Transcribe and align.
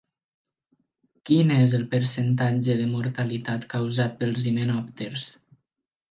Quin 1.29 1.51
és 1.57 1.75
el 1.79 1.83
percentatge 1.91 2.77
de 2.79 2.87
mortalitat 2.93 3.67
causat 3.73 4.17
pels 4.23 4.47
himenòpters? 4.53 5.27